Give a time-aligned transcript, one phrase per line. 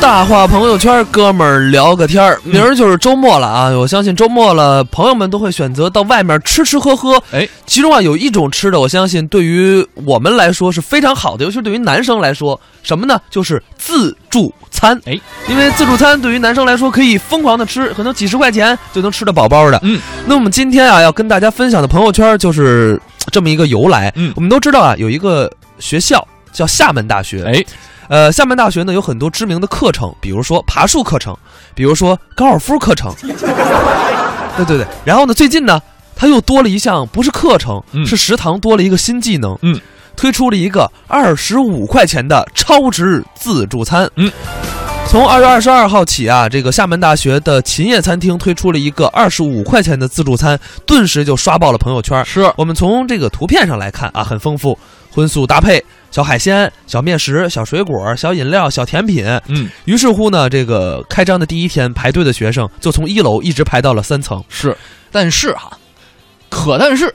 [0.00, 2.38] 大话朋友圈，哥们儿聊个天儿。
[2.44, 3.70] 明儿就是周末了啊！
[3.70, 7.20] 我相信周末了，朋友们都会选择到外面吃吃喝喝。
[7.32, 13.20] 哎，其中啊有一种吃的，我相信对于我们来说是非常好的，尤其是对于男生来说，什么呢？
[13.30, 15.00] 就是自助餐。
[15.06, 19.80] 哎，因为自助餐对于男生来说可以疯狂的吃，可能几十块钱就能吃的饱饱的。
[19.82, 23.00] 嗯，那我们今天啊要跟大家分享的朋友圈就是
[23.32, 24.12] 这么一个由来。
[24.14, 25.50] 嗯我们都知道啊，有一个
[25.80, 27.42] 学校叫厦门大学。
[27.42, 27.64] 哎，
[28.08, 31.36] 呃，厦门大学呢有很多知名的课程，比如说爬树课程，
[31.74, 33.14] 比如说高尔夫课程。
[34.56, 35.80] 对对对，然后呢，最近呢，
[36.14, 39.78] 它又多了一项，不是课程，嗯是食堂多了一个新技能，嗯，
[40.16, 44.32] 推出了一个二十五块钱的超值自助餐，嗯。
[45.08, 52.24] 从二月二十二号起啊，这个厦门大学的秦业餐厅推出了一个二十五块钱的自助餐，顿时就刷爆了朋友圈。
[52.24, 54.76] 是我们从这个图片上来看啊，很丰富，
[55.12, 55.82] 荤素搭配，
[56.16, 59.26] 小海鲜、小面食、小水果、小饮料、小甜品。
[59.48, 64.74] 嗯于是乎呢，这个开张的第一天排队的学生就从一楼一直排到了三层是，
[65.12, 65.76] 但是哈，
[66.48, 67.14] 可但是，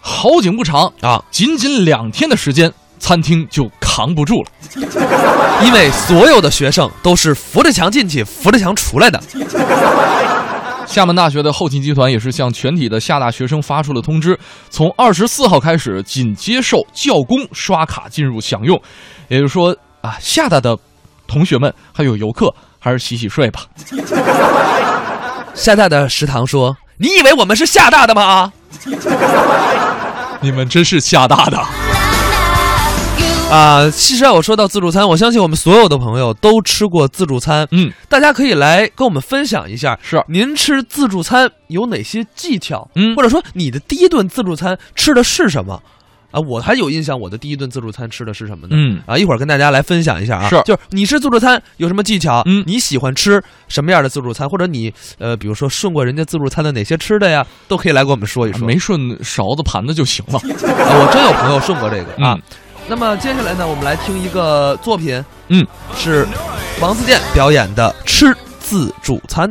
[0.00, 4.50] 好景不长，啊，仅仅两天的时间，餐厅就扛不住了。
[5.64, 9.22] 因为所有的学生都是扶着墙进去，扶着墙出来的。
[10.86, 14.38] 厦门大学的后勤集团也是向全体的厦大学生发出了通知，
[14.68, 18.80] 从二十四号开始，仅接受教工刷卡进入享用。
[19.28, 20.76] 也就是说啊，厦大的
[21.26, 23.62] 同学们还有游客，还是洗洗睡吧。
[25.54, 28.52] 厦大的食堂说：“你以为我们是厦大的吗？”
[30.40, 31.62] 你们真是厦大的。
[33.52, 37.68] 啊，其实啊，我说到自助餐，我相信我们所有的朋友都吃过自助餐。
[37.70, 42.88] 嗯，大家可以来跟我们分享一下，是您吃自助餐有哪些技巧？
[42.94, 45.82] 嗯或者说你的第一顿自助餐吃的是什么？
[46.30, 48.70] 啊，我还有印象，我的第一顿自助餐吃的是什么呢？
[48.70, 50.48] 嗯啊，一会儿跟大家来分享一下啊。
[50.48, 52.40] 是就是你吃自助餐有什么技巧？
[52.46, 54.48] 嗯你喜欢吃什么样的自助餐？
[54.48, 58.66] 或者你呃，比如说顺过人家自助餐的哪些吃的呀，都可以来跟我们说一说。
[58.66, 60.38] 没顺勺子盘子就行了。
[60.38, 62.38] 啊，我真有朋友顺过这个啊。
[62.92, 66.26] 嗯那么接下来呢，我们来听一个作品，嗯，是
[66.78, 68.26] 王自健表演的《吃
[68.58, 69.50] 自助餐》。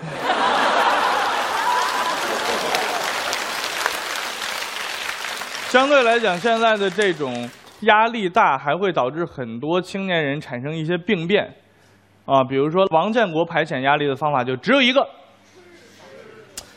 [5.68, 7.50] 相对来讲，现在的这种
[7.80, 11.54] 压力大，还会导致很多青年人产生一些病变，
[12.24, 15.06] 啊，比如说王建国排遣压力的方法就只有一个，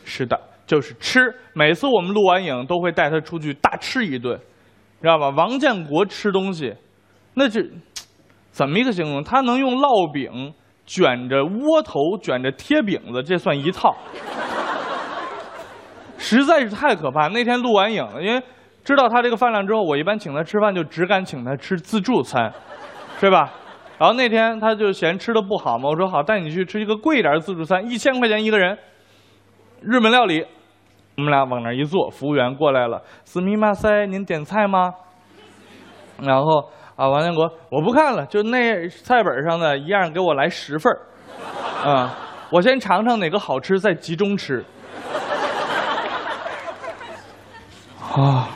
[0.04, 1.34] 是的，就是吃。
[1.54, 4.38] 每次我们录完影都会带他出去大吃一顿，
[5.02, 5.30] 知道吧？
[5.30, 6.74] 王建国吃东西，
[7.34, 7.74] 那是
[8.52, 9.24] 怎么一个形容？
[9.24, 10.54] 他能用烙饼
[10.86, 13.96] 卷着窝头，卷着贴饼子，这算一套。
[16.18, 17.28] 实在是太可怕。
[17.30, 18.42] 那天录完影，因为
[18.84, 22.54] 知道他这个饭量之后，我一般请他吃饭就只敢请他吃自助餐，
[23.20, 23.52] 是吧？
[23.98, 28.78] 然后那天他就嫌吃的不好嘛，我说好，带你去吃一个贵一点的自助餐，一千块钱一个人，
[29.82, 30.46] 日本料理。
[31.18, 34.94] 我们俩往那儿一坐，服务员过来了，斯密马塞，您点菜吗？
[36.22, 41.00] 然后啊，王建国，我不看了，就那菜本上的一样，给我来十份儿。
[41.90, 42.18] 啊、
[42.52, 44.64] 我先尝尝哪个好吃，再集中吃。
[48.14, 48.50] 啊！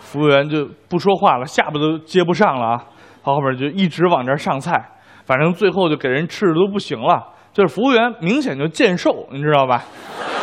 [0.00, 2.84] 服务员就不说话了，下巴都接不上了啊！
[3.22, 4.90] 他后边就一直往这儿上菜，
[5.24, 7.28] 反正最后就给人吃的都不行了。
[7.52, 9.82] 就是服务员明显就健瘦，你知道吧？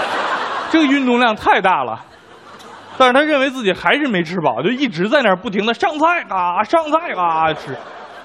[0.70, 2.04] 这个运动量太大了，
[2.98, 7.76] 但是他认为自己还是没吃饱，就一直在那儿不停的上菜啊，上菜啊吃。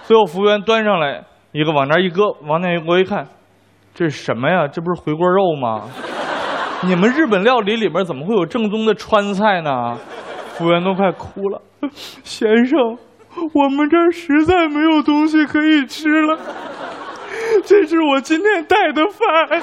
[0.05, 1.23] 最后服务员端上来
[1.53, 3.29] 一个往那儿一搁，王建国一看，
[3.95, 4.67] 这是什么呀？
[4.67, 5.89] 这不是回锅肉吗？
[6.85, 9.97] 你们日本料理里面怎么会有正宗的川菜呢？
[10.55, 11.63] 服务员都快哭了，
[12.25, 12.79] 先生，
[13.55, 16.37] 我们这儿实在没有东西可以吃了，
[17.67, 19.63] 这是我今天带的饭。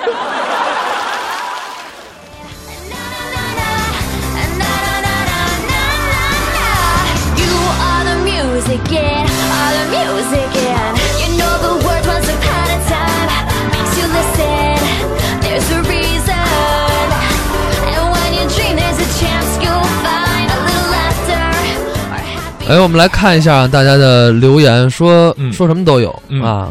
[22.69, 26.11] 哎，我们来看一下大家的留言，说说什么都有
[26.43, 26.69] 啊。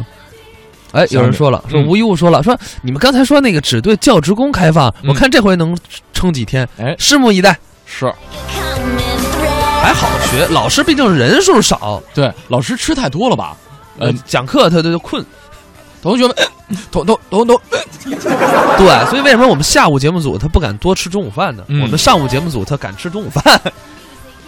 [0.93, 5.76] 哎，有人说了，说嗯吴一物说了，说你们刚才说那个只对教职工开放，嗯我看这回能
[6.12, 7.58] 撑几天，哎，拭目以待。
[7.87, 8.12] 是
[9.81, 13.56] 还好学，老师毕竟人数少，对，老师吃太多了吧？
[13.99, 15.25] 呃呃，，讲课他他就困。
[16.00, 16.37] 同学们，
[16.93, 17.61] 同同同同，
[18.05, 21.64] 对，所以为什么我们下午节目组他不敢多吃中午饭呢？
[21.69, 23.61] 嗯我们上午节目组他敢吃中午饭。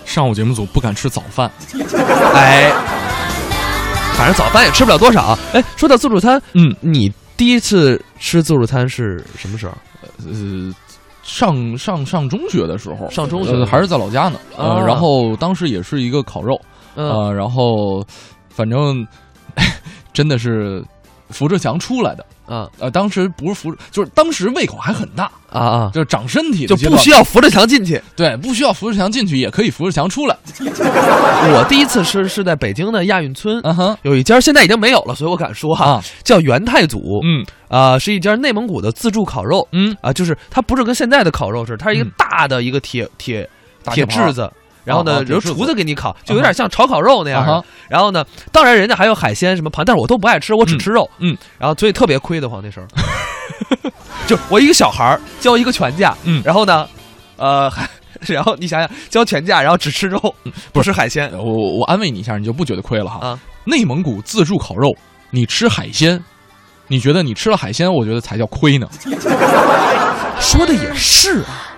[0.04, 1.50] 上午节目组不敢吃早饭。
[2.34, 2.72] 哎，
[4.16, 5.38] 反正早饭也吃不了多少。
[5.52, 9.74] 哎，说到自助餐，嗯，你第一次吃自助餐是什么时候？
[10.26, 10.74] 呃，
[11.22, 14.38] 上上上中学的时候，上中学呃还是在老家呢。
[14.56, 16.60] 呃，啊然后当时也是一个烤肉，
[16.96, 18.04] 嗯，呃，然后
[18.50, 19.06] 反正
[20.12, 20.84] 真的是
[21.30, 22.24] 扶着墙出来的。
[22.46, 22.68] 啊。
[22.78, 28.00] 呃，当时不是扶，就是当时胃口还很大，啊啊，就是长身体就不需要扶着墙进去。
[28.16, 30.36] 对，不需要扶着墙进去，也可以扶着墙出来。
[30.60, 37.44] 我第一次吃是在北京的亚运村，嗯哼，有一家现在已经没有了，所以我敢说哈，啊，叫元太祖，嗯。
[37.68, 39.64] 啊、是一家内蒙古的自助烤肉。
[39.70, 42.10] 嗯，啊，就是它不是跟现在的烤肉似的，它是一个嗯。
[42.18, 43.48] 大的一个铁铁
[43.92, 44.50] 铁质子，
[44.90, 51.08] 然后啊呢，由厨子给你烤，就有点像炒烤肉那样哈然后呢，当然人家还有海鲜什么盘，但是我都不爱吃，我只嗯吃肉。
[51.18, 52.86] 嗯，然后所以特别亏得慌那时候。
[54.26, 56.88] 就我一个小孩儿交一个全价，嗯然后呢，
[57.36, 57.88] 呃，还
[58.26, 60.34] 然后你想想交全价，然后只吃肉，
[60.72, 63.26] 不吃海鲜我我安慰你一下，你就不觉得亏了哈。
[63.26, 63.38] 啊。
[63.64, 64.90] 内蒙古自助烤肉，
[65.30, 66.22] 你吃海鲜，
[66.88, 68.88] 你觉得你吃了海鲜，我觉得才叫亏呢。
[70.40, 71.69] 说的也是啊，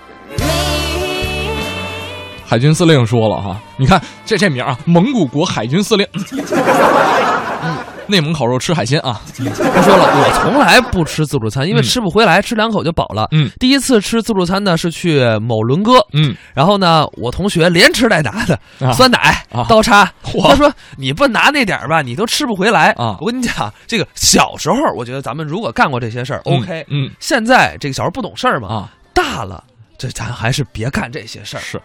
[2.52, 6.06] 海军司令说了哈，你看这这名啊，蒙古国海军司令。
[7.64, 7.78] 嗯
[8.08, 11.82] 内蒙烤肉吃海鲜啊，他说了，我从来不吃自助餐，因为嗯。
[11.82, 13.26] 吃不回来，吃两口就饱了。
[13.30, 13.48] 嗯。
[13.58, 18.92] 第一次吃自助餐呢是去某伦哥，嗯，然后呢，我同学连吃带拿的、啊。
[18.92, 19.64] 酸奶、啊。
[19.66, 22.90] 刀叉，他说你不拿那点儿吧，你都吃不回来。
[22.98, 23.16] 啊。
[23.18, 27.08] 我跟你讲，这个小时候，我觉得咱们如果干过这些事儿、嗯 o k 嗯。
[27.18, 29.62] 现在这个小时候不懂事儿嘛，啊，大了，
[29.96, 31.60] 这咱还是别干这些事儿。
[31.60, 31.80] 是，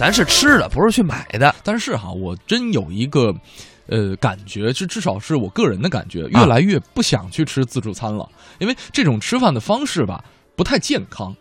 [0.00, 1.54] 咱是吃的，不是去买的。
[1.62, 3.34] 但是哈，我真有一个。
[3.86, 8.28] 呃，感觉至至少是我个人的感觉，啊越来越不想去吃自助餐了，
[8.60, 10.24] 因为这种吃饭的方式吧，
[10.54, 11.34] 不太健康。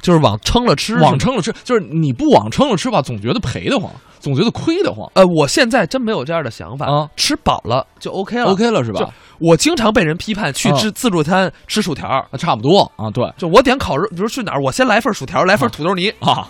[0.00, 3.90] 就是往撑了吃，往撑了吃，就是你不往撑了吃吧，总觉得赔得慌，
[4.20, 5.10] 总觉得亏得慌。
[5.14, 8.44] 呃，我现在真没有这样的想法啊吃饱了就 OK 了。
[8.46, 9.08] OK 了是吧？
[9.40, 16.10] 我经常被人批判去啊吃自助餐吃薯条，啊，差不多啊，对就我点烤肉，比如去哪儿，我先来份薯条，来份土豆泥。
[16.20, 16.48] 啊，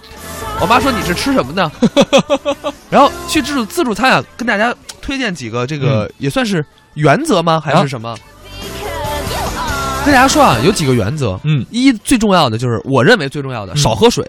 [0.60, 1.70] 我妈说你是吃什么呢？
[2.90, 7.60] 然后去自助自助餐啊，跟大家推荐几个这个、也算是原则吗？
[7.60, 8.16] 还是什么？
[10.04, 11.38] 跟大家说啊，有几个原则。
[11.44, 14.24] 嗯一最重要的就是我认为最重要的，嗯少喝水，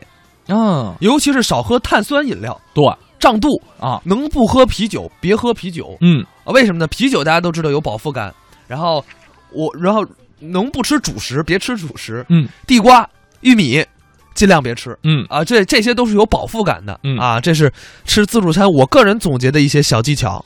[0.48, 2.84] 啊，尤其是少喝碳酸饮料，对
[3.18, 3.62] 胀肚。
[3.80, 5.98] 啊，能不喝啤酒别喝啤酒。
[6.02, 6.88] 嗯啊为什么呢？
[6.88, 8.34] 啤酒大家都知道有饱腹感，
[8.68, 9.04] 然后
[9.52, 10.06] 我然后
[10.40, 13.08] 能不吃主食别吃主食，嗯地瓜、
[13.40, 13.86] 玉米
[14.34, 14.98] 尽量别吃。
[15.04, 17.72] 嗯啊，这这些都是有饱腹感的，嗯啊，这是
[18.04, 20.44] 吃自助餐我个人总结的一些小技巧。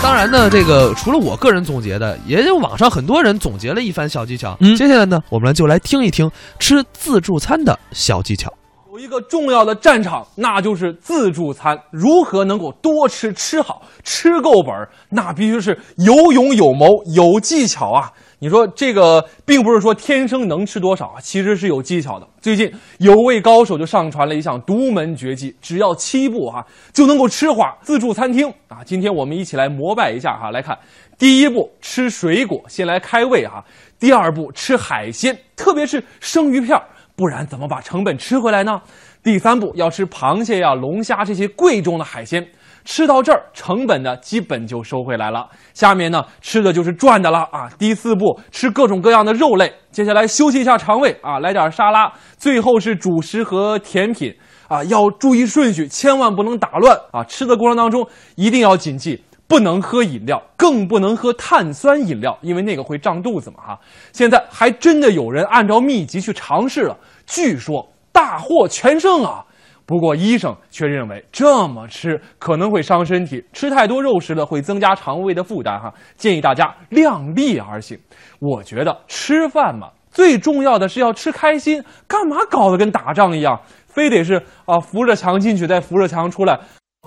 [0.00, 4.56] 当然呢，这个除了我个人总结的，也有网上很多人总结了一番小技巧。
[4.60, 8.52] 嗯接下来呢，我们就来听一听吃自助餐的小技巧。
[8.98, 11.78] 一个重要的战场，那就是自助餐。
[11.90, 18.12] 如何能够多吃、吃好、吃够本儿，那必须是有勇有谋、有技巧啊！
[18.40, 22.26] 你说这个并不是说天生能吃多少啊，其实是有技巧的。
[22.40, 28.78] 最近有位高手就上传了一项独门绝技，只要七步哈、就能够吃垮自助餐厅啊！
[28.84, 30.78] 今天我们一起来膜拜一下哈、来看
[31.18, 33.64] 第一步吃水果，先来开胃哈、
[33.98, 36.84] 第二步吃海鲜，特别是生鱼片儿
[37.18, 38.80] 不然怎么把成本吃回来呢？
[39.24, 42.46] 第三步要吃螃蟹呀、龙虾这些贵重的海鲜，
[42.84, 45.48] 吃到这儿成本呢基本就收回来了。
[45.74, 47.68] 下面呢吃的就是赚的了啊！
[47.76, 54.32] 第四步吃各种各样的肉类，接下来休息一下肠胃啊，来点沙拉，最后是主食和甜品
[54.68, 57.24] 啊，要注意顺序，千万不能打乱啊！
[57.24, 59.24] 吃的过程当中一定要谨记。
[59.50, 63.78] 不能喝饮料，更不能喝碳酸饮料，因为那个会胀肚子嘛哈。
[64.12, 66.94] 现在还真的有人按照秘籍去尝试了，
[67.28, 69.44] 据说大获全胜啊。
[69.86, 75.90] 不过医生却认为这么吃可能会伤身体，吃太多肉食了会增加肠胃的负担哈。
[76.16, 77.98] 建议大家量力而行。
[78.38, 84.34] 我觉得吃饭嘛，最重要的是要吃开心，干嘛搞得跟打仗一样，非得是
[84.66, 86.58] 啊扶着墙进去再扶着墙出来？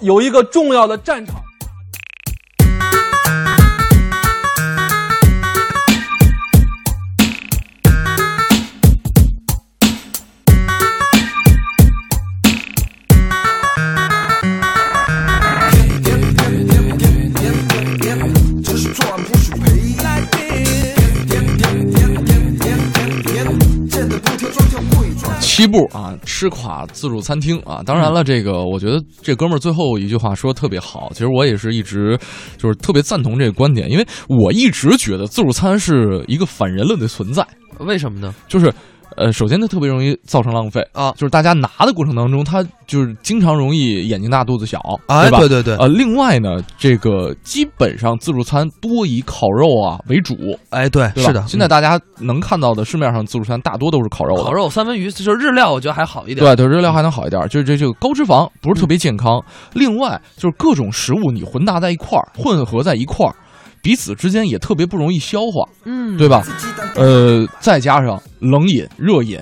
[0.01, 1.35] 有一个重要的战场。
[25.61, 27.83] 七步啊，吃垮自助餐厅啊！
[27.85, 32.17] 当然了，这个我觉得这哥们儿最后一句话说的特别好，其实我也是一直
[32.57, 37.45] 就是特别赞同这个观点，因为我一直觉得自助餐是一个反人类的存在，
[37.77, 38.33] 为什么呢？
[38.47, 38.73] 就是
[39.17, 45.39] 呃，首先它特别容易造成浪费啊就是大家拿的过程当中，它就是经常容易眼睛大肚子小，哎，对吧？
[45.39, 50.35] 对对对，呃，另外呢，这个基本上自助餐多以烤肉啊为主，
[50.69, 51.23] 哎，对，对？
[51.23, 56.45] 是的，现在大家能看到的市面上自助餐大多都是烤肉的，烤肉、三文鱼就是日料，我觉得还好一点。
[56.45, 59.41] 对对，日料还能好一点，就是这这个高脂肪不是特别健康。
[59.73, 63.35] 另外就是各种食物你混搭在一块儿，混合在一块儿，
[63.81, 66.43] 彼此之间也特别不容易消化，嗯，对吧？
[66.95, 69.39] 呃，再加上冷饮、热饮，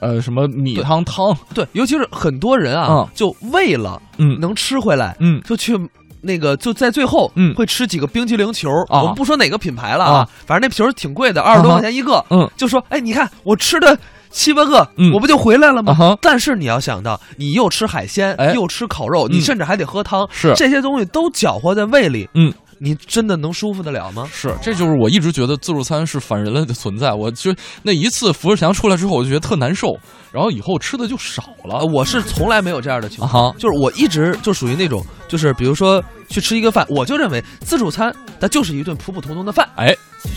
[0.00, 4.38] 呃，什么米汤汤，对，尤其是很多人啊嗯，就为了嗯。
[4.40, 5.40] 能吃回来，嗯。
[5.44, 5.78] 就去。
[6.20, 7.54] 那个就在最后，嗯。
[7.54, 8.68] 会吃几个冰淇淋球。
[8.88, 9.02] 啊。
[9.02, 12.24] 我们不说哪个品牌了啊啊，反正那球挺贵的，二十多块钱一个。
[12.30, 12.50] 嗯。
[12.56, 13.96] 就说，哎，你看我吃的
[14.28, 15.12] 七八个，嗯。
[15.12, 15.96] 我不就回来了吗？
[16.00, 18.52] 啊但是你要想到，你又吃海鲜，哎。
[18.52, 19.40] 又吃烤肉，你嗯。
[19.40, 20.52] 甚至还得喝汤，是。
[20.56, 24.28] 这些东西都搅和在胃里，嗯，你真的能舒服得了吗？
[24.32, 27.12] 是，这就是我一直觉得自助餐是反人类的存在。
[27.12, 29.98] 我就那一次扶着墙出来之后，我就觉得特难受，
[30.32, 33.56] 然后以后吃的就少了呃，我是从来没有这样的情啊况，哈。
[33.58, 39.94] 就是我一直就属于那种，就是比如说去吃一个饭，我就认为自助餐它就是一顿普普通通的饭，哎，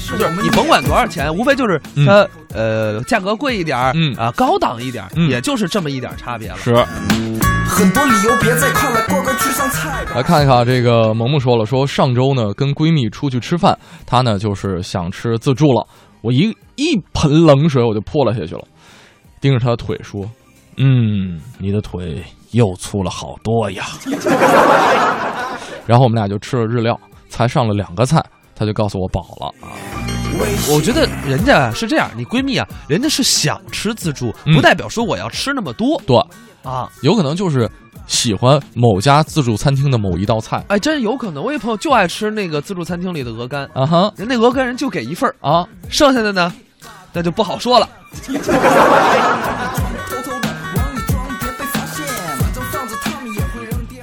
[0.10, 6.58] 就是你甭管多少钱，无非就是它、呃价格贵一点儿，嗯啊高档一点儿，嗯也就是这么一点差别了。
[6.58, 6.74] 是。
[7.82, 10.12] 很多理由，别再看了，过个去上菜吧。
[10.14, 15.84] 来看一看啊，这个萌萌说了，说上周呢跟闺蜜出去吃饭，她呢就是想吃自助了，
[16.22, 18.62] 我一一盆冷水我就泼了下去了，
[19.42, 20.30] 盯着她的腿说
[20.78, 23.84] ：“嗯，你的腿又粗了好多呀。
[25.88, 26.96] ”然后我们俩就吃了日料，
[27.30, 28.24] 才上了两个菜，
[28.54, 29.74] 她就告诉我饱了啊。
[30.70, 34.56] 我觉得人家啊是这样，你闺蜜啊，人家是想吃自助，嗯。
[34.56, 36.18] 不代表说我要吃那么多对，
[36.64, 36.90] 啊。
[37.02, 37.70] 有可能就是
[38.08, 44.12] 喜欢某家自助餐厅的某一道菜哎，真有可能，我一朋友就爱吃那个自助餐厅里的鹅肝，啊哈。
[44.16, 46.52] 人那鹅肝人就给一份儿啊，剩下的呢，
[47.14, 47.88] 那就不好说了。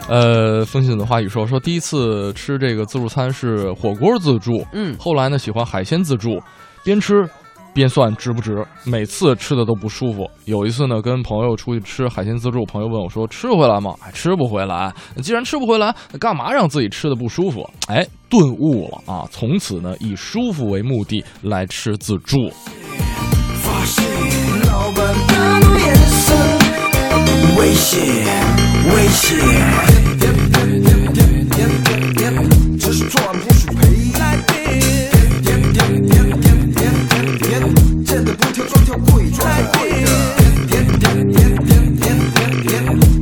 [0.08, 6.40] 呃，风信子的话语说说第一次吃这个自助餐是火锅自助，嗯后来呢喜欢海鲜自助，
[6.82, 7.28] 边吃
[7.74, 10.28] 边算值不值，每次吃的都不舒服。
[10.46, 13.94] 有一次呢跟朋友出去吃海鲜自助，朋友问我说吃回来吗？
[14.00, 14.92] 哎，吃不回来。
[15.22, 17.68] 既然吃不回来，那干嘛让自己吃的不舒服？
[17.88, 19.28] 哎，顿悟了啊！
[19.30, 22.48] 从此呢以舒服为目的来吃自助。
[23.60, 24.04] 发现
[24.66, 26.34] 老板的眼神
[27.58, 29.38] 危险，危险。
[32.80, 33.78] 这是赚不是赔。
[38.04, 40.06] 见的不挑专挑贵，专挑贵的。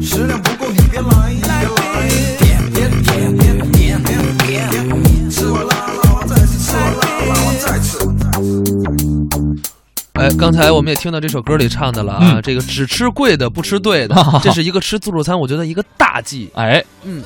[0.01, 1.46] 食量不够你别来。
[10.47, 16.49] 刚才我们也听到这首歌里唱的了啊，嗯这个只吃贵的不吃对的， 这是一个吃自助餐，我觉得一个大忌。
[16.55, 17.21] 哎，嗯，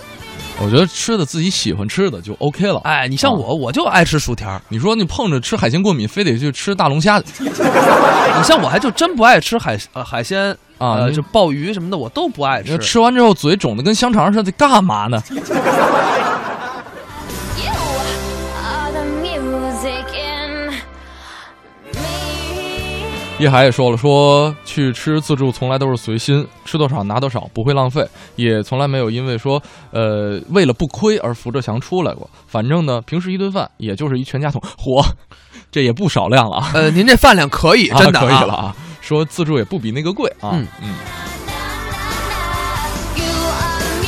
[0.58, 2.80] 我觉得吃的自己喜欢吃的就 OK 了。
[2.82, 12.78] 哎，你像啊我，我就爱吃薯条，你说你碰着吃海鲜过敏，非得去吃大龙虾 你像我还就真不爱吃海呃海鲜呃，啊你就鲍鱼什么的我都不爱吃。
[12.78, 15.22] 吃完之后嘴肿的跟香肠似的，干嘛呢？
[23.40, 28.06] 叶海也说了，说去吃自助从来都是随心，吃多少拿多少，不会浪费，
[28.36, 32.28] 也从来没有因为说呃为了不亏而扶着墙出来过。
[32.46, 35.02] 反正呢，平时一顿饭也就是一全家桶，嚯，
[35.72, 38.54] 这也不少量了啊，呃，您这饭量可以， 真的、啊可以了。
[38.54, 38.76] 啊。
[39.00, 40.94] 说自助也不比那个贵啊，嗯嗯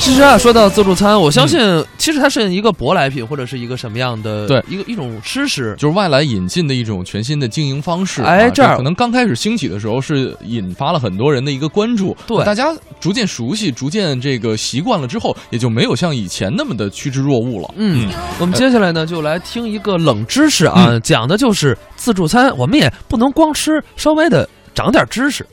[0.03, 1.61] 其实啊，说到自助餐，我相信
[1.97, 5.77] 其实它是一个舶来品，或者是一个什么样的对一个一种吃食。
[5.79, 8.21] 就是外来引进的一种全新的经营方式。
[8.21, 17.73] 啊哎这样可能刚开始兴起的时候是引发了很多人的一个关注，对大家逐渐熟悉、逐渐这个习惯了之后，也就没有像以前那么的趋之若鹜了。
[17.77, 25.47] 嗯，我们接下来呢就来听一个冷知识啊，嗯讲的就是自助餐，我们也不能光吃，稍微的长点知识。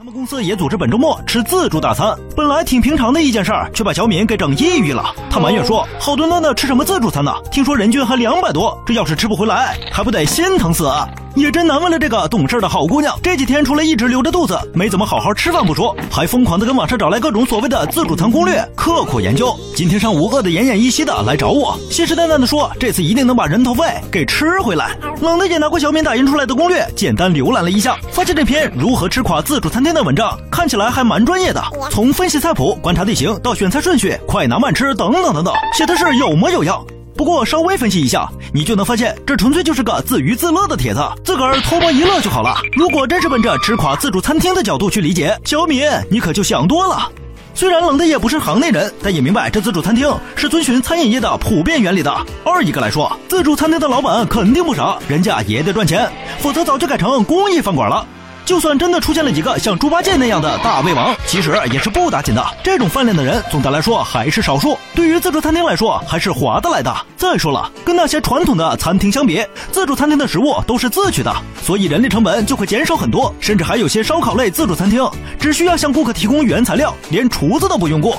[0.00, 5.14] 他们公司也组织本周末吃自助大餐，本来挺平常的一件事儿，却把小敏给整抑郁了。
[5.28, 7.34] 他埋怨说：“好端端的吃什么自助餐呢？
[7.52, 10.90] 听说人均还两百多，这要是吃不回来，还不得心疼死？”
[11.36, 19.54] 也真难为了这个懂事的好姑娘，这几天除了一直留着肚子，没怎么好好吃饭不说，还疯狂的跟网上找来各种所谓的自助餐攻略，刻苦研究。
[19.74, 24.96] 今天上午饿得奄奄一息的来找我，信誓旦旦的说这次一定能把人头费给吃回来。
[25.20, 36.84] 冷的也拿过小敏打印出来的攻略，简单浏览了一下，发现这篇如何吃垮自助餐厅的文章看起来还蛮专业的，从分析菜谱、观察地形到选菜顺序、快拿慢吃等等等等，写的是有模有样。
[37.20, 42.56] 不过稍微分析一下，你就能发现这纯粹就是个自娱自乐的帖子，自个儿偷摸一乐就好了。
[42.72, 47.12] 如果真是奔着吃垮自助餐厅的角度去理解，小敏你可就想多了。
[47.52, 52.10] 虽然冷的也不是行内人，但也明白这自助餐厅是遵循餐饮业的普遍原理的。
[52.42, 58.06] 二一个来说，自助餐厅的老板肯定不傻，人家也得赚钱，否则早就改成公益饭馆了。
[58.50, 62.44] 就算真的出现了几个像猪八戒那样的大胃王，其实也是不打紧的。
[62.64, 64.76] 这种饭量的人，总的来说还是少数。
[64.92, 66.92] 对于自助餐厅来说，还是划得来的。
[67.16, 69.40] 再说了，跟那些传统的餐厅相比，
[69.70, 73.32] 自助餐厅的食物都是自取的，所以人力成本就会减少很多。
[73.38, 78.16] 甚至还有些烧烤类自助餐厅，只需要向顾客提供原材料，连厨子都不用雇。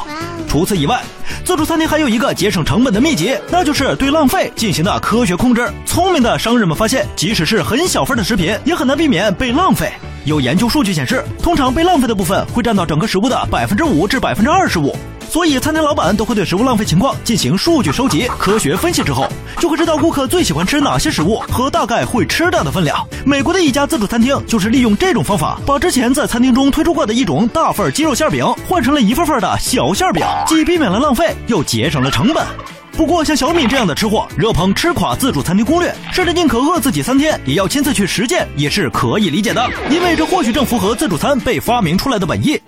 [0.52, 1.02] 除此以外，
[1.46, 5.66] 自助餐厅还有一个节省成本的秘籍，那就是对浪费进行的科学控制。
[5.86, 9.90] 聪明的商人们发现，即使是很小份的食品，也很难避免被浪费。
[10.26, 14.94] 有研究数据显示，通常被浪费的部分会占到整个食物的百分之五至百分之二十五。
[15.32, 19.26] 所以，餐厅老板都会对食物浪费情况进行数据收集、科学分析之后，
[19.60, 23.08] 就会知道顾客最喜欢吃哪些食物和大概会吃掉的分量。
[23.26, 32.46] 美国的一家自助餐厅就是利用这种方法，把之前在餐厅中推出过的一种大份鸡肉馅饼换成了一份份的小馅饼，既避免了浪费，又节省了成本。
[32.98, 39.66] 不过，像小敏这样的吃货，热捧吃垮自助餐厅攻略，甚至宁可饿自己三天，也要亲自去实践，也是可以理解的。
[39.90, 42.62] 因为这或许正符合自助餐被发明出来的本意。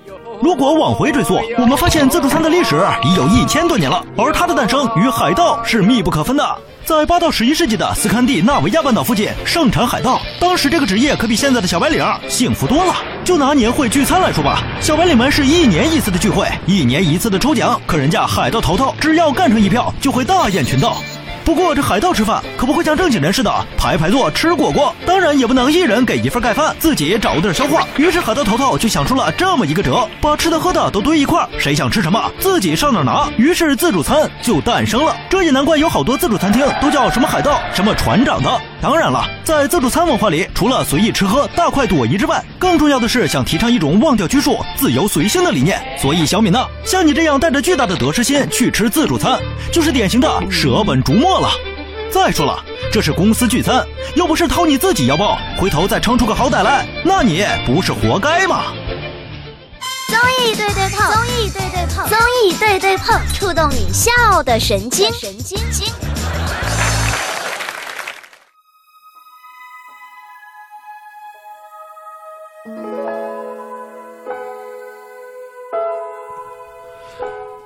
[0.43, 6.45] 如果往回追溯，我们发现自助餐的历史已有一千多年了，而它的诞生与海盗是密不可分的。
[6.83, 12.93] 在八到十一世纪的斯堪的纳维亚半岛附近盛产海盗，当时这个职业可比现在的小白领幸福多了。
[13.23, 20.97] 就拿年会聚餐来说吧，小白领们是一年一次的聚会，一年一次的抽奖，可人家海盗头头只要干成一票，就会大宴群盗。
[21.45, 27.85] 不过这海盗吃饭可不会像正经人似的排排坐吃果果，当然也不能一人给一份盖饭，自己找地儿消化。
[27.97, 33.29] 于是海盗头头就想出了这么一个辙，把吃的喝的都堆一块儿，谁想吃什么自己上哪儿拿。
[33.37, 35.15] 于是自助餐就诞生了。
[35.29, 38.61] 这也难怪有好多自助餐厅都叫什么海盗、什么船长的。
[38.83, 45.81] 当然了，在自助餐文化里，除了随意吃喝、大快朵颐之外，更重要的是想提倡一种忘掉拘束、自由随性的理念。
[45.97, 49.39] 所以小敏呢，像你这样带着巨大的得失心去吃自助餐，
[49.71, 51.49] 就是典型的舍本逐末了。
[52.11, 52.61] 再说了，
[52.91, 58.65] 这是公司聚餐，又不是掏你自己腰包，回头再撑出个好歹来，那你不是活该吗？
[60.09, 65.87] 综艺对对碰，综艺对对碰，综艺对对碰，触动你笑的神经，神经经。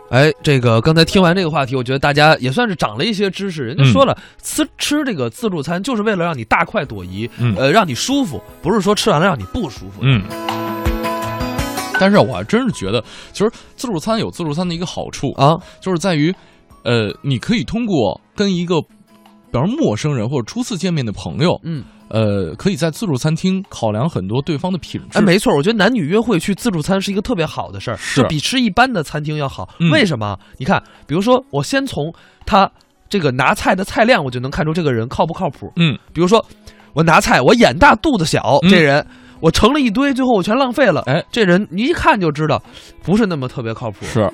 [0.09, 3.63] 哎，这个刚才听完这个话题，我觉得大家也算是长了一些知识。
[3.63, 9.99] 人家说了，吃吃这个自助餐就是为了让你大快朵颐，嗯呃，让你舒服，不是说吃完了让你不舒服。
[10.01, 10.23] 嗯。
[11.99, 16.33] 但是我还真是觉得，其实自助餐有自助餐的一个好处啊，就是在于，
[16.83, 18.87] 呃，你可以通过跟一个，比
[19.53, 25.17] 方说陌生人或者初次见面的朋友，嗯，呃，可以在自助餐厅考量很多对方的品质。
[25.17, 29.67] 哎，没错，我觉得男女约会去自助餐是一个特别好的事儿，是就比吃一般的餐厅要好。
[29.79, 30.37] 嗯为什么？
[30.57, 32.13] 你看，比如说，我先从
[32.45, 32.69] 他
[33.09, 35.71] 这个拿菜的菜量，我就能看出这个人靠不靠谱。
[35.75, 36.43] 嗯，比如说，
[36.93, 39.05] 我拿菜，我眼大肚子小，嗯这人
[39.39, 41.03] 我盛了一堆，最后我全浪费了。
[41.05, 42.61] 哎，这人你一看就知道，
[43.03, 44.05] 不是那么特别靠谱。
[44.05, 44.29] 是。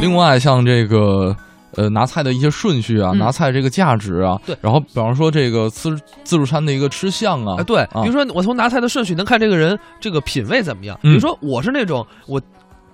[0.00, 1.36] 另外，像这个
[1.76, 3.18] 呃拿菜的一些顺序啊，嗯。
[3.18, 4.56] 拿菜这个价值啊，对。
[4.60, 8.02] 然后比方说这个自自助餐的一个吃相啊，啊，对，啊。
[8.02, 10.98] 比如说我从拿菜的顺序能看这个人这个品味怎么样。
[11.02, 11.10] 嗯。
[11.10, 12.40] 比如说我是那种我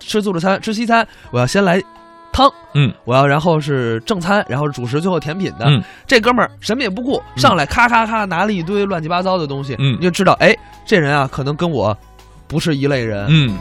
[0.01, 1.81] 吃自助餐吃西餐，我要先来
[2.33, 5.67] 汤，嗯，我要然后是正餐，然后是主食，最后甜品的。
[5.67, 5.83] 嗯。
[6.07, 9.97] 这哥们儿什么也不顾，上来咔咔咔拿了一堆乱七八糟的东西，嗯。
[9.99, 11.97] 你就知道，哎，这人啊可能跟我
[12.49, 13.27] 不是一类人。
[13.29, 13.57] 嗯，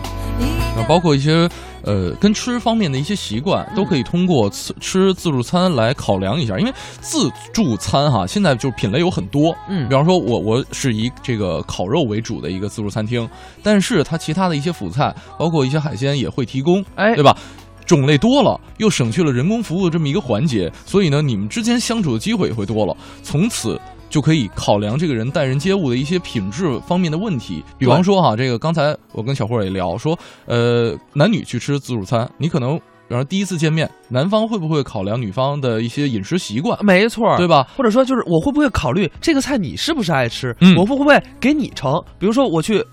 [0.76, 1.48] 啊，包括一些
[1.84, 6.58] 呃跟吃方面的一些习惯，都可以通过吃吃自助餐来考量一下。
[6.58, 13.30] 因为自助餐哈，现在就是品类有很多，嗯比方说我我是以这个烤肉为主的一个自助餐厅，
[13.62, 17.38] 但是它其他的一些辅菜，包括一些海鲜也会提供，哎对吧？
[17.86, 23.80] 种类多了，又省去了人工服务的这么一个环节，所以呢，你们之间相处的机会也会多了，从此。
[24.14, 37.68] 就可以考量这个人待人接物的一些品质方面的问题，比方说哈，这个刚才我跟小霍也聊说，呃，男女去吃自助餐，你可能，比方说第一次见面，男方会不会考量女方的一些饮食习惯，没错，对吧？
[37.76, 40.56] 或者说就是我会不会考虑这个菜你是不是爱吃？
[40.60, 42.00] 嗯我会不会给你盛？
[42.20, 42.86] 比如说我去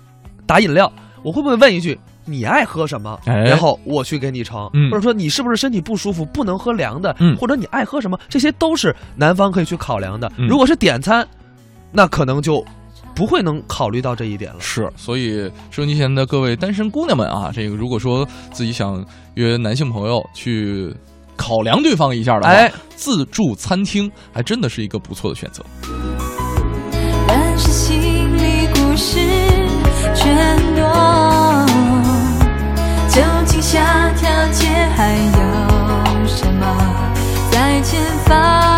[0.47, 0.91] 打饮料，
[1.23, 3.43] 我会不会问一句你爱喝什么哎。
[3.43, 4.69] 然后我去给你盛。
[4.89, 10.31] 或者说你是不是身体不舒服不能喝凉的或者你爱喝什么这些都是男方可以去考量的。
[10.37, 11.27] 如果是点餐
[11.91, 12.63] 那可能就
[13.13, 14.59] 不会能考虑到这一点了。
[14.59, 19.05] 是所以收音机前的各位单身姑娘们啊这个如果说自己想
[19.35, 20.93] 约男性朋友去
[21.35, 22.71] 考量对方一下的哎。
[23.01, 25.65] 自助餐厅还真的是一个不错的选择。
[27.27, 27.97] 但是心
[28.37, 29.17] 里故事
[30.13, 31.30] 全都
[33.71, 36.65] 下条街还有什么？
[37.49, 38.70] 在前方。